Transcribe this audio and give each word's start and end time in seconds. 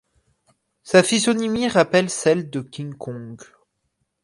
Sa 0.81 1.03
physionomie 1.03 1.67
rappelle 1.67 2.09
celle 2.09 2.49
de 2.49 2.61
King 2.61 2.95
Kong. 2.95 3.37